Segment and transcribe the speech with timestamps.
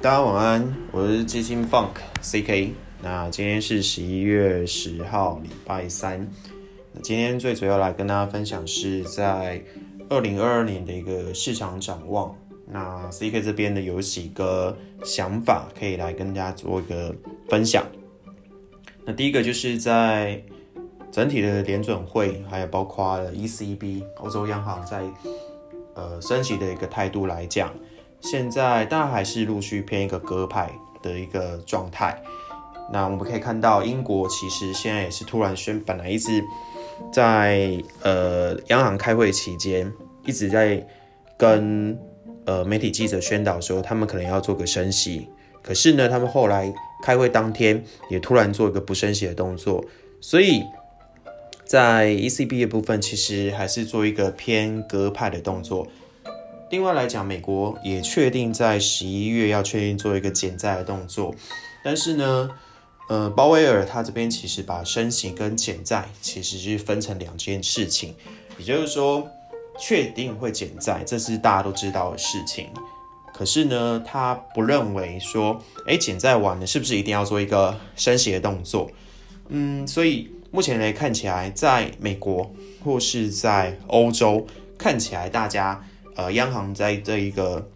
[0.00, 1.90] 大家晚安，我是基金 Funk
[2.22, 2.70] CK。
[3.02, 6.28] 那今天是十一月十号，礼拜三。
[6.92, 9.62] 那今天最主要来跟大家分享是在
[10.08, 12.34] 二零二二年的一个市场展望。
[12.66, 17.14] 那 CK 这边呢有几个想法可以来跟大家做一个
[17.48, 17.84] 分享。
[19.04, 20.42] 那第一个就是在
[21.10, 25.02] 整体的联准会，还有包括 ECB 欧洲央行在
[25.94, 27.70] 呃升息的一个态度来讲，
[28.22, 30.70] 现在当然还是陆续偏一个鸽派
[31.02, 32.16] 的一个状态。
[32.92, 36.42] 那我们可以看到，英国其实现在也是突然宣，本来一直
[37.12, 39.90] 在呃央行开会期间
[40.24, 40.86] 一直在
[41.36, 41.98] 跟
[42.44, 45.28] 呃媒体记者宣导说，他们可能要做个升息。
[45.62, 49.84] 可是呢，他们后来开会当天也突然做一个不升息的动作，
[50.20, 50.62] 所以
[51.64, 55.86] 在 ECB 的部分其实还是做一个偏鸽派的动作。
[56.72, 61.34] 另外来讲，美国也确定在十一月要确定做一个减债的动作，
[61.84, 62.48] 但是呢，
[63.10, 68.14] 呃，鲍威尔他这边其实把升息跟减债其实是分成两件事情，
[68.56, 69.28] 也就是说，
[69.78, 72.70] 确定会减债，这是大家都知道的事情。
[73.34, 78.90] 可是呢，他不认为说，哎，减债完了是不是一定要做一个升息的动作？
[79.48, 82.50] 嗯，所以目前来看起来，在美国
[82.82, 84.46] 或是在欧洲，
[84.78, 87.68] 看起来大家呃，央行在这一个。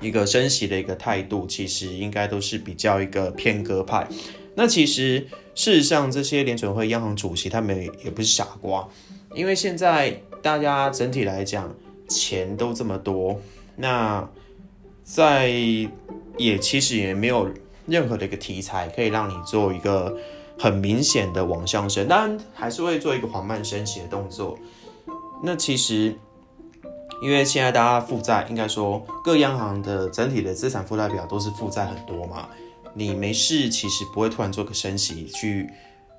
[0.00, 4.04] 一个升息的一个态度，其实应该都是比较一个偏鸽派。
[4.56, 8.88] 那其实事实上，这些联准会央行主席他们也不是傻瓜，
[9.32, 11.72] 因为现在大家整体来讲
[12.08, 13.40] 钱都这么多，
[13.76, 14.28] 那
[15.04, 15.50] 在
[16.36, 17.48] 也其实也没有
[17.86, 20.12] 任何的一个题材可以让你做一个
[20.58, 24.58] 很明显的往上升，当然还是会做一个缓慢升息的动作。
[25.44, 26.16] 那其实。
[27.22, 32.48] 因为现在大家负债，应该说各央行的整体的资产负债表都是负债很多嘛。
[32.94, 35.70] 你没事，其实不会突然做个升息，去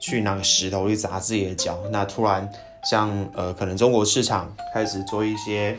[0.00, 1.78] 去拿个石头去砸自己的脚。
[1.90, 2.50] 那突然
[2.82, 5.76] 像呃，可能中国市场开始做一些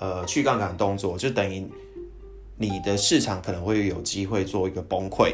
[0.00, 1.64] 呃去杠杆动作，就等于
[2.56, 5.32] 你的市场可能会有机会做一个崩溃。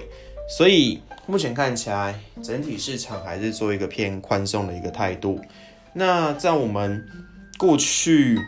[0.50, 5.40] 所以目前看起来，整体市场还是做一个偏宽松的一个态度。
[5.94, 7.02] 那在我们
[7.56, 8.38] 过去。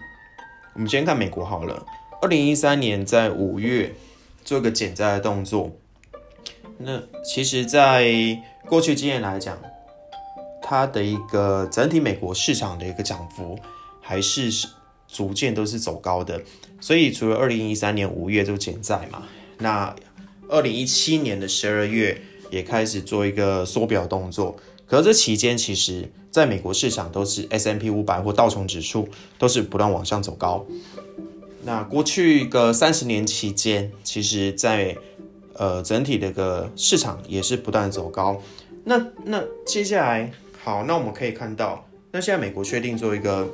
[0.77, 1.87] 我们先看美国好了。
[2.21, 3.95] 二零一三年在五月
[4.45, 5.75] 做个减债的动作，
[6.77, 8.07] 那其实，在
[8.69, 9.59] 过去经验来讲，
[10.63, 13.59] 它的一个整体美国市场的一个涨幅
[14.03, 14.69] 还是
[15.09, 16.43] 逐渐都是走高的。
[16.79, 19.23] 所以，除了二零一三年五月就减债嘛，
[19.57, 19.97] 那
[20.51, 22.21] 二零一七年的十二月
[22.51, 24.55] 也开始做一个缩表动作。
[24.87, 29.09] 可是这期间，其实在美国市场都是 S M P 五百或道琼指数
[29.39, 30.67] 都是不断往上走高。
[31.65, 34.95] 那过去个三十年期间，其实在
[35.55, 38.39] 呃整体的个市场也是不断走高。
[38.85, 40.31] 那那接下来
[40.63, 43.49] 好，那我们可以看到，那现在美国确定做一个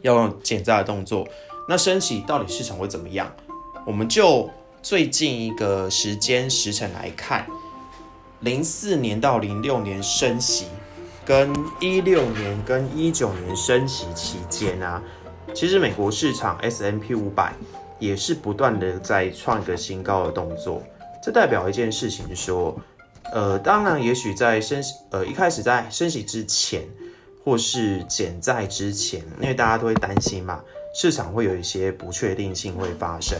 [0.00, 1.28] 要用减债的动作，
[1.68, 3.30] 那升息到底市场会怎么样？
[3.86, 4.48] 我们就
[4.80, 7.46] 最近一个时间时辰来看。
[8.40, 10.64] 零四年到零六年升息，
[11.28, 15.02] 跟一六年跟一九年升息期间啊，
[15.54, 17.52] 其实美国市场 S M P 五百
[17.98, 20.82] 也是不断的在创一个新高的动作。
[21.22, 22.74] 这代表一件事情，说，
[23.30, 26.88] 呃，当然，也许在升呃一开始在升息之前，
[27.44, 30.62] 或是减债之前，因为大家都会担心嘛，
[30.94, 33.38] 市场会有一些不确定性会发生。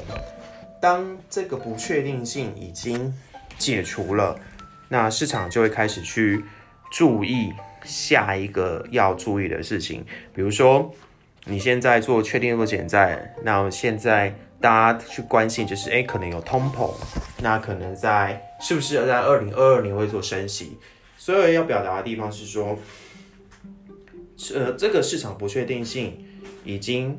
[0.79, 3.15] 当这个不确定性已经
[3.57, 4.39] 解除了。
[4.91, 6.45] 那市场就会开始去
[6.91, 7.53] 注意
[7.89, 10.05] 下一个要注意的事情，
[10.35, 10.95] 比如说
[11.47, 16.93] 你现在做确定做减债，那现在大家去关心就是，哎，可能有通膨，
[17.41, 20.77] 那可能在是不是在二零二二年会做升息？
[21.17, 22.79] 所以要表达的地方是说，
[24.55, 26.17] 呃，这个市场不确定性
[26.65, 27.19] 已经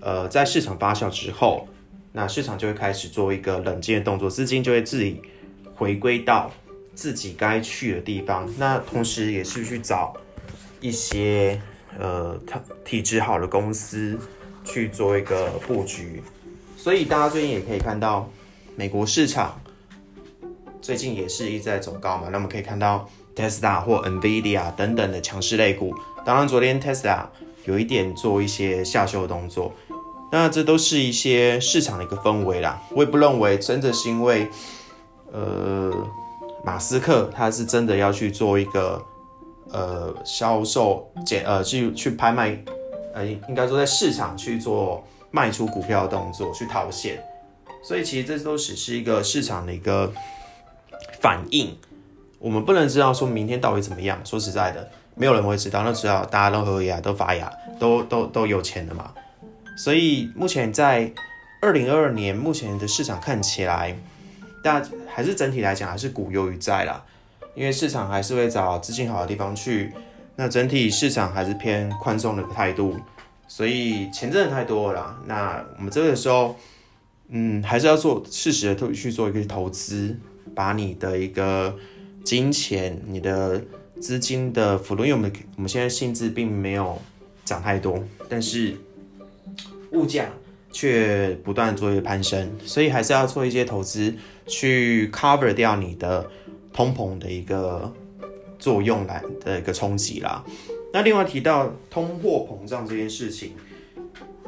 [0.00, 1.68] 呃在市场发酵之后，
[2.12, 5.20] 那市场就会开始做一个冷静的动作，资金就会自己
[5.74, 6.50] 回归到。
[6.96, 10.14] 自己该去的地方，那同时也是去找
[10.80, 11.60] 一些
[11.98, 12.40] 呃
[12.86, 14.18] 体质好的公司
[14.64, 16.22] 去做一个布局。
[16.74, 18.28] 所以大家最近也可以看到，
[18.76, 19.60] 美国市场
[20.80, 22.28] 最近也是一直在走高嘛。
[22.30, 25.94] 那我们可以看到 Tesla 或 Nvidia 等等的强势类股。
[26.24, 27.26] 当然，昨天 Tesla
[27.66, 29.74] 有一点做一些下修的动作。
[30.32, 32.82] 那这都是一些市场的一个氛围啦。
[32.90, 34.48] 我也不认为真的是因为
[35.30, 35.92] 呃。
[36.66, 39.00] 马斯克他是真的要去做一个
[39.70, 42.58] 呃销售减呃去去拍卖
[43.14, 47.22] 呃应该说在市场去做卖出股票的动作去套现，
[47.84, 50.12] 所以其实这都只是一个市场的一个
[51.20, 51.76] 反应，
[52.40, 54.18] 我们不能知道说明天到底怎么样。
[54.24, 59.12] 说实在的，没有人会知道，那只要大家都合牙、都发芽、都都都有钱的嘛。
[59.76, 61.12] 所以目前在
[61.60, 63.94] 二零二二年，目前的市场看起来，
[64.66, 67.04] 大还是整体来讲还是股优于债啦，
[67.54, 69.92] 因为市场还是会找资金好的地方去。
[70.34, 72.94] 那整体市场还是偏宽松的态度，
[73.48, 75.18] 所以钱真的太多了。
[75.26, 76.56] 那我们这个时候，
[77.28, 80.18] 嗯，还是要做适时的去做一个投资，
[80.54, 81.74] 把你的一个
[82.22, 83.64] 金钱、你的
[83.98, 87.00] 资金的幅度，因为我们我们现在薪资并没有
[87.44, 88.76] 涨太多，但是
[89.92, 90.26] 物价
[90.70, 94.14] 却不断做一个攀升，所以还是要做一些投资
[94.46, 96.28] 去 cover 掉你的
[96.72, 97.92] 通膨的一个。
[98.58, 100.42] 作用来的一个冲击啦。
[100.90, 103.52] 那另外提到通货膨胀这件事情，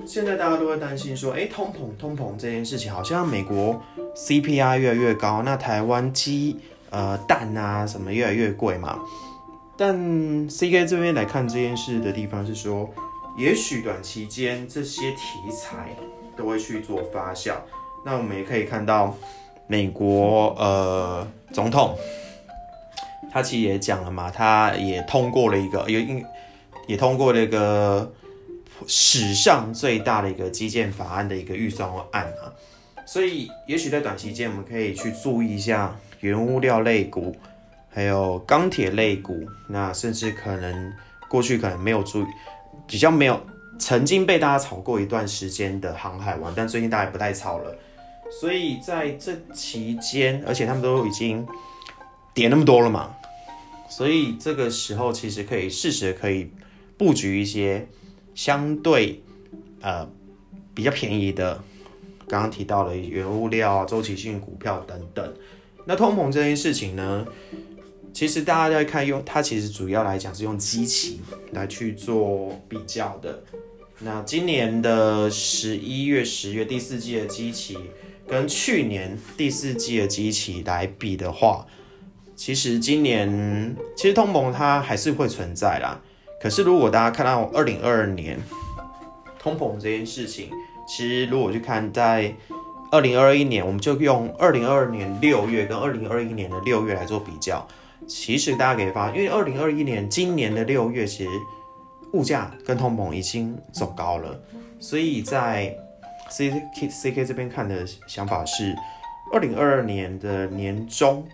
[0.06, 3.80] 现在大家都会担心说，哎，通膨通膨这件事情，好像美国
[4.16, 6.56] CPI 越来越高，那台湾鸡
[6.88, 8.98] 呃蛋啊什么越来越贵嘛。
[9.76, 9.94] 但
[10.48, 12.88] CK 这边来看这件事的地方是说，
[13.36, 15.94] 也许短期间这些题材
[16.34, 17.56] 都会去做发酵。
[18.06, 19.14] 那我们也可以看到
[19.68, 21.96] 美国呃总统。
[23.30, 26.24] 他其实也讲了嘛，他也通过了一个，也
[26.86, 28.10] 也通过了一个
[28.86, 32.48] 史上最大的一个基建法案的一个预算案啊，
[33.04, 37.36] 所以也许在短期间我们可以去注意一下原物料类股，
[37.90, 40.92] 还有钢铁类股，那甚至可能
[41.28, 42.26] 过去可能没有注意，
[42.86, 43.38] 比较没有
[43.78, 47.76] 曾经被大家炒过一段时间的航海王，但最近大家不太炒了，
[48.30, 51.46] 所以在这期间，而且他们都已经
[52.34, 53.14] 跌那么多了嘛。
[53.90, 56.50] 所以这个时候其实可以适时可以
[56.96, 57.88] 布局一些
[58.34, 59.22] 相对
[59.80, 60.08] 呃
[60.74, 61.62] 比较便宜的，
[62.28, 65.34] 刚刚提到的原物料、周期性股票等等。
[65.86, 67.26] 那通膨这件事情呢，
[68.12, 71.20] 其实大家在看用它其实主要来讲是用基期
[71.52, 73.42] 来去做比较的。
[74.00, 77.76] 那今年的十一月、十月第四季的基期
[78.28, 81.66] 跟去年第四季的基期来比的话。
[82.36, 86.00] 其实今年其实通膨它还是会存在啦。
[86.40, 88.38] 可是如果大家看到二零二二年
[89.40, 90.50] 通膨这件事情，
[90.86, 92.32] 其实如果去看在
[92.92, 97.66] 二零二一年，我们就用二零二二年六月跟二零二一年的六月来做比较。
[98.06, 101.30] 其实大家可以发现，因为二零二一年今年的六月，其实
[102.12, 104.40] 物价跟通膨已经走高了，
[104.78, 105.76] 所以在
[106.28, 108.74] C K C K 这边看的想法是，
[109.32, 111.26] 二零二二年的年中。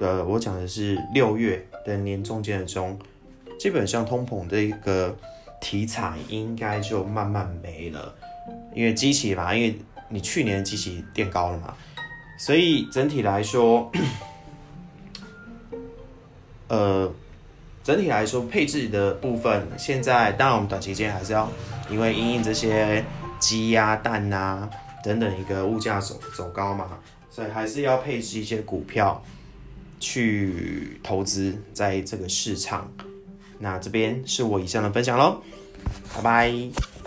[0.00, 2.96] 呃，我讲的是六月的年中间的中，
[3.58, 5.16] 基本上通膨这一个
[5.60, 8.14] 题材应该就慢慢没了，
[8.72, 9.76] 因为机器嘛，因为
[10.08, 11.74] 你去年机器垫高了嘛，
[12.38, 13.90] 所以整体来说，
[16.68, 17.12] 呃，
[17.82, 21.50] 整体来说配置的部分，现在当然我们短期间还是要，
[21.90, 23.04] 因为因应这些
[23.38, 24.68] 鸡鸭蛋啊
[25.02, 26.98] 等等一个物价走走高嘛，
[27.30, 29.22] 所以还是要配置一些股票。
[30.00, 32.88] 去投资在这个市场，
[33.58, 35.42] 那这边是我以上的分享喽，
[36.14, 36.97] 拜拜。